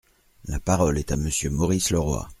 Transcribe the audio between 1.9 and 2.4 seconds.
Leroy.